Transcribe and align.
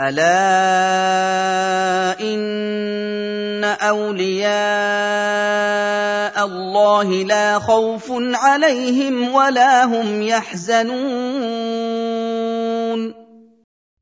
الا 0.00 0.40
ان 2.20 3.64
اولياء 3.64 4.46
الله 6.46 7.08
لا 7.24 7.58
خوف 7.58 8.06
عليهم 8.34 9.34
ولا 9.34 9.84
هم 9.84 10.22
يحزنون 10.22 11.00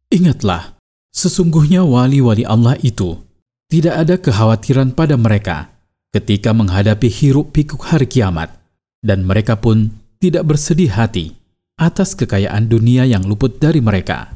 Ingatlah, 0.09 0.81
sesungguhnya 1.13 1.85
wali-wali 1.85 2.41
Allah 2.49 2.81
itu 2.81 3.21
tidak 3.69 3.95
ada 4.01 4.17
kekhawatiran 4.17 4.97
pada 4.97 5.21
mereka 5.21 5.69
ketika 6.17 6.57
menghadapi 6.57 7.13
hiruk 7.13 7.53
pikuk 7.53 7.85
hari 7.85 8.09
kiamat, 8.09 8.57
dan 9.05 9.29
mereka 9.29 9.61
pun 9.61 9.93
tidak 10.17 10.49
bersedih 10.49 10.89
hati 10.97 11.37
atas 11.77 12.17
kekayaan 12.17 12.73
dunia 12.73 13.05
yang 13.05 13.29
luput 13.29 13.61
dari 13.61 13.85
mereka. 13.85 14.33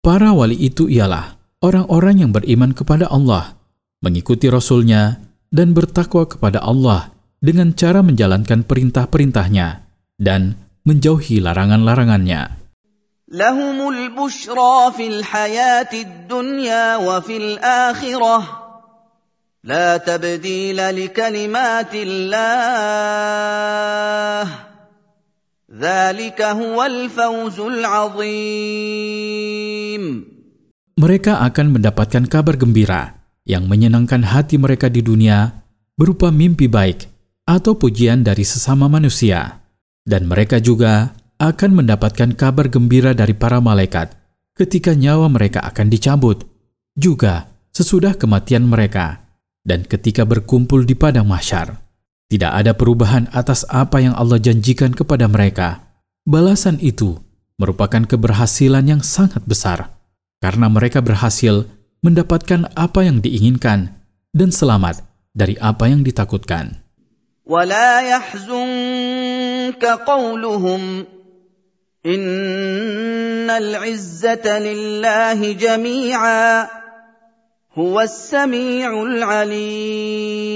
Para 0.00 0.32
wali 0.32 0.56
itu 0.56 0.88
ialah 0.88 1.36
orang-orang 1.60 2.24
yang 2.24 2.32
beriman 2.32 2.72
kepada 2.72 3.04
Allah, 3.12 3.52
mengikuti 4.00 4.48
Rasul-Nya, 4.48 5.20
dan 5.52 5.76
bertakwa 5.76 6.24
kepada 6.24 6.64
Allah 6.64 7.12
dengan 7.36 7.76
cara 7.76 8.00
menjalankan 8.00 8.64
perintah-perintahnya 8.64 9.84
dan 10.16 10.56
menjauhi 10.88 11.44
larangan-larangannya. 11.44 12.60
لهم 13.30 13.88
البشرى 13.88 14.92
في 14.96 15.06
الحياه 15.06 15.92
الدنيا 15.92 16.96
وفي 16.96 17.36
الاخره 17.36 18.63
لا 19.64 20.00
تبديل 20.00 20.80
لكلمات 20.80 21.92
الله 21.94 23.28
ذلك 25.68 26.40
هو 26.40 26.78
الفوز 26.84 27.60
العظيم 27.60 29.04
Mereka 31.00 31.40
akan 31.40 31.80
mendapatkan 31.80 32.28
kabar 32.28 32.60
gembira 32.60 33.24
yang 33.48 33.64
menyenangkan 33.68 34.20
hati 34.20 34.60
mereka 34.60 34.92
di 34.92 35.00
dunia 35.00 35.64
berupa 35.96 36.28
mimpi 36.28 36.68
baik 36.68 37.08
atau 37.48 37.76
pujian 37.76 38.20
dari 38.20 38.44
sesama 38.44 38.84
manusia. 38.88 39.64
Dan 40.04 40.28
mereka 40.28 40.60
juga 40.60 41.16
akan 41.40 41.84
mendapatkan 41.84 42.36
kabar 42.36 42.68
gembira 42.68 43.16
dari 43.16 43.32
para 43.32 43.64
malaikat 43.64 44.12
ketika 44.60 44.92
nyawa 44.92 45.32
mereka 45.32 45.64
akan 45.64 45.88
dicabut, 45.88 46.44
juga 46.92 47.48
sesudah 47.72 48.12
kematian 48.20 48.68
mereka, 48.68 49.23
dan 49.64 49.84
ketika 49.84 50.24
berkumpul 50.24 50.82
di 50.88 50.96
padang 50.96 51.28
mahsyar. 51.28 51.80
Tidak 52.30 52.46
ada 52.46 52.78
perubahan 52.78 53.26
atas 53.34 53.66
apa 53.66 53.98
yang 53.98 54.14
Allah 54.14 54.38
janjikan 54.38 54.94
kepada 54.94 55.26
mereka. 55.26 55.98
Balasan 56.22 56.78
itu 56.78 57.18
merupakan 57.58 58.06
keberhasilan 58.06 58.86
yang 58.86 59.02
sangat 59.02 59.42
besar, 59.44 59.98
karena 60.38 60.70
mereka 60.70 61.02
berhasil 61.02 61.66
mendapatkan 62.00 62.70
apa 62.78 63.02
yang 63.04 63.18
diinginkan 63.18 63.98
dan 64.30 64.54
selamat 64.54 65.02
dari 65.34 65.58
apa 65.58 65.90
yang 65.90 66.06
ditakutkan. 66.06 66.80
ولا 67.50 68.00
يحزنك 68.00 69.84
قولهم 69.84 71.04
ان 72.06 73.50
العزه 73.50 74.58
لله 74.58 75.52
جميعا 75.52 76.68
هو 77.74 78.00
السميع 78.00 78.90
العليم 79.02 80.50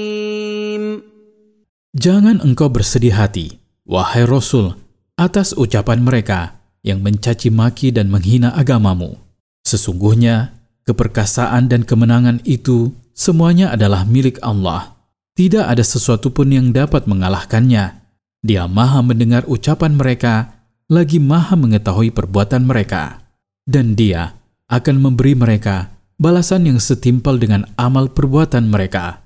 Jangan 1.95 2.43
engkau 2.43 2.67
bersedih 2.67 3.15
hati, 3.15 3.55
wahai 3.87 4.27
Rasul, 4.27 4.75
atas 5.15 5.55
ucapan 5.55 6.03
mereka 6.03 6.59
yang 6.83 6.99
mencaci 6.99 7.47
maki 7.47 7.95
dan 7.95 8.11
menghina 8.11 8.51
agamamu. 8.51 9.15
Sesungguhnya, 9.63 10.51
keperkasaan 10.83 11.71
dan 11.71 11.87
kemenangan 11.87 12.43
itu 12.43 12.91
semuanya 13.15 13.71
adalah 13.71 14.03
milik 14.03 14.43
Allah. 14.43 14.99
Tidak 15.39 15.63
ada 15.63 15.87
sesuatu 15.87 16.35
pun 16.35 16.51
yang 16.51 16.75
dapat 16.75 17.07
mengalahkannya. 17.07 18.03
Dia 18.43 18.67
maha 18.67 18.99
mendengar 18.99 19.47
ucapan 19.47 19.95
mereka, 19.95 20.51
lagi 20.91 21.23
maha 21.23 21.55
mengetahui 21.55 22.11
perbuatan 22.11 22.67
mereka. 22.67 23.23
Dan 23.63 23.95
dia 23.95 24.35
akan 24.67 24.99
memberi 24.99 25.31
mereka 25.31 25.95
balasan 26.19 26.67
yang 26.67 26.79
setimpal 26.79 27.39
dengan 27.39 27.67
amal 27.75 28.11
perbuatan 28.11 28.67
mereka. 28.71 29.25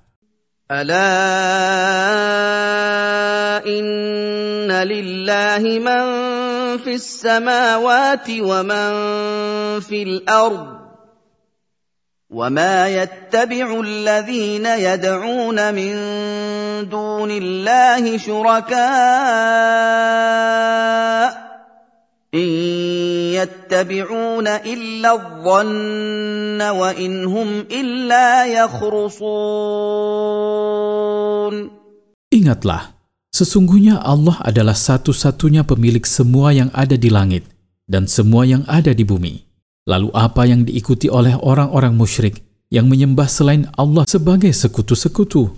الا 0.70 1.02
ان 3.66 4.70
لله 4.70 5.64
من 5.82 6.04
في 6.78 6.94
السماوات 6.96 8.30
ومن 8.30 8.92
في 9.82 10.04
الارض 10.04 10.80
وما 12.30 12.88
يتبع 12.88 13.82
الذين 13.82 14.66
يدعون 14.66 15.74
من 15.74 15.94
دون 16.90 17.32
الله 17.32 18.18
شركاء 18.18 18.80
ان 22.34 22.50
يتبعون 23.34 24.48
الا 24.48 25.10
الظن 25.18 26.62
وان 26.62 27.26
هم 27.26 27.50
الا 27.66 28.46
يخرصون 28.46 29.50
Ingatlah, 32.30 32.94
sesungguhnya 33.34 33.98
Allah 34.06 34.38
adalah 34.46 34.78
satu-satunya 34.78 35.66
pemilik 35.66 36.06
semua 36.06 36.54
yang 36.54 36.70
ada 36.78 36.94
di 36.94 37.10
langit 37.10 37.42
dan 37.90 38.06
semua 38.06 38.46
yang 38.46 38.62
ada 38.70 38.94
di 38.94 39.02
bumi. 39.02 39.50
Lalu 39.90 40.14
apa 40.14 40.46
yang 40.46 40.62
diikuti 40.62 41.10
oleh 41.10 41.34
orang-orang 41.34 41.98
musyrik 41.98 42.46
yang 42.70 42.86
menyembah 42.86 43.26
selain 43.26 43.66
Allah 43.74 44.06
sebagai 44.06 44.54
sekutu-sekutu? 44.54 45.50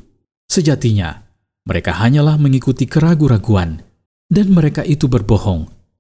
Sejatinya, 0.48 1.28
mereka 1.68 1.92
hanyalah 2.00 2.40
mengikuti 2.40 2.88
keraguan-raguan 2.88 3.84
dan 4.32 4.48
mereka 4.56 4.88
itu 4.88 5.12
berbohong 5.12 5.75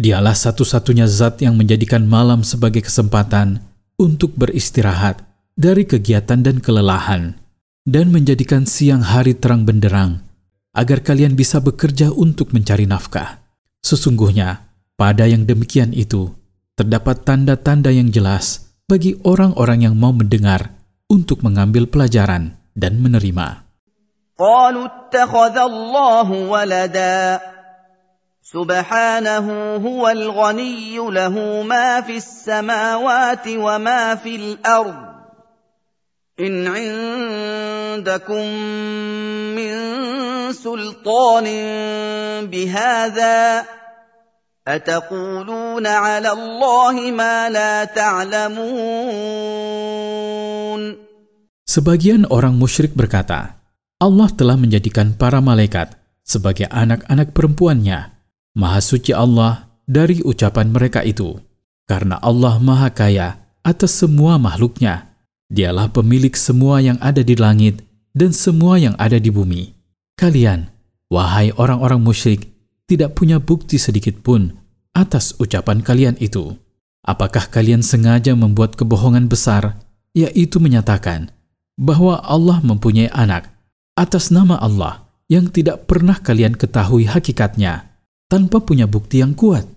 Dialah 0.00 0.36
satu-satunya 0.36 1.08
zat 1.08 1.40
yang 1.40 1.56
menjadikan 1.56 2.04
malam 2.04 2.44
sebagai 2.44 2.84
kesempatan 2.84 3.64
untuk 3.96 4.36
beristirahat 4.36 5.24
dari 5.56 5.88
kegiatan 5.88 6.44
dan 6.44 6.60
kelelahan, 6.60 7.40
dan 7.88 8.12
menjadikan 8.12 8.68
siang 8.68 9.00
hari 9.00 9.32
terang 9.32 9.64
benderang, 9.64 10.20
agar 10.76 11.00
kalian 11.00 11.32
bisa 11.32 11.64
bekerja 11.64 12.12
untuk 12.12 12.52
mencari 12.52 12.84
nafkah. 12.84 13.40
Sesungguhnya, 13.80 14.68
pada 15.00 15.24
yang 15.24 15.48
demikian 15.48 15.96
itu, 15.96 16.28
terdapat 16.76 17.24
tanda-tanda 17.24 17.88
yang 17.88 18.12
jelas 18.12 18.68
bagi 18.84 19.16
orang-orang 19.24 19.88
yang 19.88 19.96
mau 19.96 20.12
mendengar 20.12 20.76
untuk 21.08 21.40
mengambil 21.40 21.88
pelajaran 21.88 22.60
dan 22.76 23.00
menerima. 23.00 23.66
قالوا 24.36 24.84
اتخذ 24.84 25.56
الله 25.56 26.28
ولدا 26.28 27.40
سبحانه 28.46 29.76
هو 29.82 30.08
الغني 30.08 30.96
له 30.98 31.62
ما 31.62 32.00
في 32.00 32.16
السماوات 32.16 33.46
وما 33.48 34.14
في 34.14 34.36
الارض 34.36 35.16
ان 36.40 36.66
عندكم 36.68 38.46
من 39.58 39.72
سلطان 40.52 41.46
بهذا 42.46 43.64
اتقولون 44.68 45.86
على 45.86 46.30
الله 46.32 46.94
ما 47.10 47.50
لا 47.50 47.84
تعلمون 47.84 49.36
Sebagian 51.66 52.24
orang 52.32 52.56
musyrik 52.56 52.96
berkata, 52.96 53.60
Allah 54.00 54.32
telah 54.32 54.56
menjadikan 54.56 55.12
para 55.12 55.44
malaikat 55.44 55.92
sebagai 56.24 56.64
anak-anak 56.72 57.36
perempuannya. 57.36 58.16
Maha 58.51 58.83
suci 58.83 59.15
Allah 59.15 59.71
dari 59.87 60.19
ucapan 60.19 60.71
mereka 60.75 61.03
itu. 61.07 61.39
Karena 61.87 62.19
Allah 62.19 62.59
maha 62.59 62.91
kaya 62.91 63.39
atas 63.63 63.95
semua 63.95 64.35
makhluknya. 64.35 65.11
Dialah 65.51 65.91
pemilik 65.91 66.31
semua 66.35 66.79
yang 66.79 66.95
ada 67.03 67.23
di 67.23 67.35
langit 67.35 67.83
dan 68.15 68.31
semua 68.31 68.79
yang 68.79 68.95
ada 68.95 69.19
di 69.19 69.27
bumi. 69.27 69.75
Kalian, 70.15 70.71
wahai 71.11 71.51
orang-orang 71.55 71.99
musyrik, 71.99 72.47
tidak 72.87 73.19
punya 73.19 73.39
bukti 73.39 73.75
sedikit 73.75 74.19
pun 74.23 74.55
atas 74.95 75.35
ucapan 75.39 75.83
kalian 75.83 76.15
itu. 76.23 76.55
Apakah 77.03 77.51
kalian 77.51 77.83
sengaja 77.83 78.31
membuat 78.35 78.79
kebohongan 78.79 79.27
besar, 79.27 79.79
yaitu 80.15 80.63
menyatakan 80.63 81.31
bahwa 81.75 82.19
Allah 82.23 82.63
mempunyai 82.63 83.11
anak 83.11 83.51
atas 83.95 84.31
nama 84.31 84.55
Allah 84.59 85.07
yang 85.27 85.51
tidak 85.51 85.87
pernah 85.87 86.15
kalian 86.19 86.55
ketahui 86.55 87.07
hakikatnya 87.07 87.90
tanpa 88.30 88.62
punya 88.62 88.86
bukti 88.90 89.22
yang 89.22 89.34
kuat? 89.34 89.76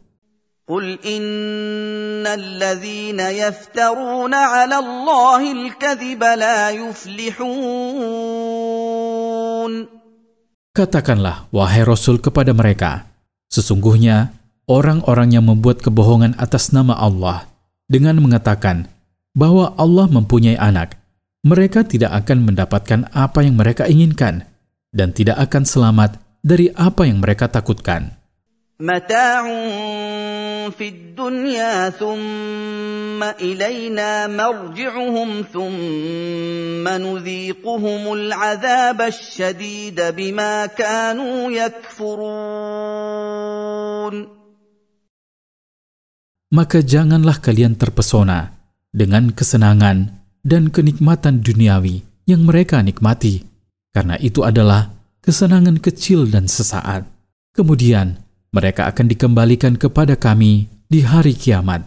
قل 0.69 1.01
إن 1.01 2.21
الذين 2.21 3.17
يفترون 3.17 4.33
على 4.33 4.77
الله 4.77 5.41
الكذب 5.51 6.21
لا 6.37 6.69
يفلحون 6.69 7.89
Katakanlah, 10.69 11.49
wahai 11.49 11.81
Rasul 11.81 12.21
kepada 12.21 12.53
mereka, 12.53 13.09
sesungguhnya 13.49 14.37
orang-orang 14.69 15.33
yang 15.33 15.49
membuat 15.49 15.81
kebohongan 15.81 16.37
atas 16.37 16.69
nama 16.69 16.93
Allah 16.93 17.49
dengan 17.89 18.21
mengatakan 18.21 18.85
bahwa 19.33 19.73
Allah 19.75 20.05
mempunyai 20.05 20.55
anak, 20.61 20.95
mereka 21.41 21.81
tidak 21.81 22.13
akan 22.13 22.45
mendapatkan 22.45 23.09
apa 23.11 23.41
yang 23.41 23.57
mereka 23.57 23.89
inginkan 23.89 24.45
dan 24.93 25.09
tidak 25.11 25.41
akan 25.41 25.65
selamat 25.65 26.21
dari 26.45 26.69
apa 26.77 27.09
yang 27.09 27.17
mereka 27.17 27.49
takutkan. 27.49 28.15
متاع 28.79 29.43
في 30.71 30.87
الدنيا 30.87 31.89
ثم 31.99 33.23
إلينا 33.23 34.27
مرجعهم 34.27 35.43
ثم 35.53 36.87
نذيقهم 36.87 38.13
العذاب 38.13 39.01
الشديد 39.01 40.01
بما 40.01 40.65
كانوا 40.65 41.51
يكفرون 41.51 42.79
Maka 46.49 46.81
janganlah 46.81 47.37
kalian 47.45 47.77
terpesona 47.77 48.57
dengan 48.89 49.29
kesenangan 49.29 50.17
dan 50.41 50.73
kenikmatan 50.73 51.45
duniawi 51.45 52.01
yang 52.25 52.41
mereka 52.41 52.81
nikmati, 52.81 53.45
karena 53.93 54.17
itu 54.17 54.41
adalah 54.41 54.89
kesenangan 55.21 55.77
kecil 55.77 56.25
dan 56.25 56.49
sesaat. 56.49 57.05
Kemudian, 57.53 58.17
mereka 58.54 58.86
akan 58.86 59.10
dikembalikan 59.10 59.74
kepada 59.74 60.14
kami 60.14 60.70
di 60.86 61.02
hari 61.02 61.34
kiamat. 61.34 61.82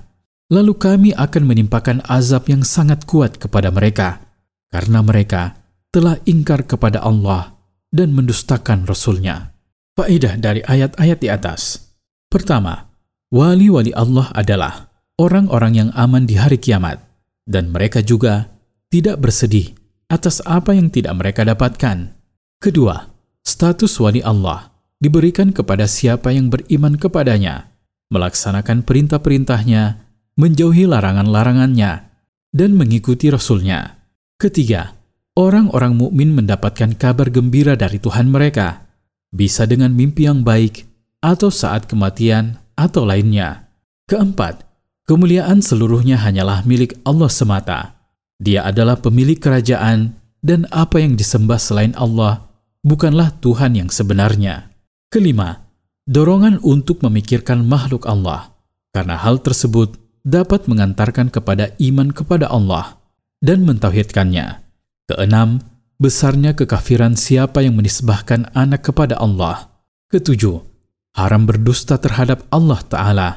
Lalu 0.51 0.73
kami 0.75 1.09
akan 1.15 1.43
menimpakan 1.47 2.03
azab 2.07 2.51
yang 2.51 2.67
sangat 2.67 3.07
kuat 3.07 3.39
kepada 3.39 3.71
mereka, 3.71 4.19
karena 4.67 4.99
mereka 4.99 5.55
telah 5.95 6.19
ingkar 6.27 6.67
kepada 6.67 6.99
Allah 7.03 7.55
dan 7.91 8.11
mendustakan 8.11 8.83
Rasulnya. 8.83 9.55
Faedah 9.95 10.35
dari 10.35 10.59
ayat-ayat 10.63 11.19
di 11.23 11.27
atas. 11.31 11.91
Pertama, 12.27 12.91
wali-wali 13.31 13.95
Allah 13.95 14.27
adalah 14.35 14.91
orang-orang 15.19 15.73
yang 15.87 15.89
aman 15.95 16.27
di 16.27 16.35
hari 16.35 16.59
kiamat, 16.59 16.99
dan 17.47 17.71
mereka 17.71 18.03
juga 18.03 18.51
tidak 18.87 19.19
bersedih 19.23 19.75
atas 20.07 20.39
apa 20.47 20.71
yang 20.75 20.87
tidak 20.87 21.15
mereka 21.15 21.43
dapatkan. 21.43 22.15
Kedua, 22.63 23.11
status 23.43 23.99
wali 23.99 24.23
Allah 24.23 24.76
diberikan 24.97 25.53
kepada 25.53 25.85
siapa 25.85 26.33
yang 26.33 26.49
beriman 26.49 26.97
kepadanya, 26.97 27.69
melaksanakan 28.09 28.81
perintah-perintahnya, 28.81 30.01
menjauhi 30.37 30.89
larangan-larangannya, 30.89 31.91
dan 32.53 32.69
mengikuti 32.73 33.29
Rasulnya. 33.29 34.01
Ketiga, 34.37 34.97
orang-orang 35.37 35.97
mukmin 35.97 36.33
mendapatkan 36.33 36.97
kabar 36.97 37.29
gembira 37.29 37.77
dari 37.77 38.01
Tuhan 38.01 38.29
mereka, 38.29 38.87
bisa 39.29 39.69
dengan 39.69 39.93
mimpi 39.93 40.25
yang 40.25 40.41
baik 40.41 40.85
atau 41.21 41.49
saat 41.49 41.85
kematian 41.89 42.57
atau 42.77 43.05
lainnya. 43.05 43.69
Keempat, 44.07 44.63
kemuliaan 45.05 45.59
seluruhnya 45.59 46.21
hanyalah 46.21 46.63
milik 46.63 46.95
Allah 47.03 47.29
semata. 47.29 47.79
Dia 48.37 48.69
adalah 48.69 49.01
pemilik 49.01 49.35
kerajaan 49.35 50.13
dan 50.45 50.69
apa 50.69 51.01
yang 51.01 51.17
disembah 51.17 51.57
selain 51.57 51.97
Allah 51.97 52.47
bukanlah 52.85 53.33
Tuhan 53.41 53.75
yang 53.75 53.89
sebenarnya. 53.91 54.76
Kelima, 55.07 55.71
dorongan 56.03 56.59
untuk 56.67 56.99
memikirkan 56.99 57.63
makhluk 57.63 58.03
Allah, 58.11 58.51
karena 58.91 59.15
hal 59.15 59.39
tersebut 59.39 59.95
dapat 60.27 60.67
mengantarkan 60.67 61.31
kepada 61.31 61.71
iman 61.79 62.11
kepada 62.11 62.51
Allah 62.51 62.99
dan 63.39 63.63
mentauhidkannya. 63.63 64.67
Keenam, 65.07 65.63
besarnya 65.95 66.51
kekafiran 66.51 67.15
siapa 67.15 67.63
yang 67.63 67.79
menisbahkan 67.79 68.51
anak 68.51 68.91
kepada 68.91 69.15
Allah. 69.15 69.71
Ketujuh, 70.11 70.59
haram 71.15 71.47
berdusta 71.47 71.95
terhadap 71.95 72.43
Allah 72.51 72.83
Ta'ala 72.83 73.29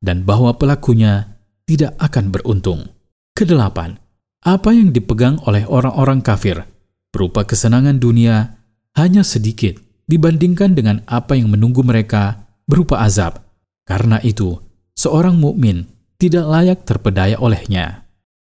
dan 0.00 0.24
bahwa 0.24 0.56
pelakunya 0.56 1.36
tidak 1.68 2.00
akan 2.00 2.32
beruntung. 2.32 2.88
Kedelapan, 3.36 4.00
apa 4.40 4.72
yang 4.72 4.88
dipegang 4.96 5.36
oleh 5.44 5.68
orang-orang 5.68 6.24
kafir 6.24 6.64
berupa 7.12 7.44
kesenangan 7.44 8.00
dunia 8.00 8.56
hanya 8.96 9.20
sedikit 9.20 9.89
dibandingkan 10.10 10.74
dengan 10.74 11.06
apa 11.06 11.38
yang 11.38 11.54
menunggu 11.54 11.86
mereka 11.86 12.50
berupa 12.66 12.98
azab. 13.06 13.46
Karena 13.86 14.18
itu, 14.26 14.58
seorang 14.98 15.38
mukmin 15.38 15.86
tidak 16.18 16.44
layak 16.50 16.78
terpedaya 16.82 17.38
olehnya. 17.38 17.99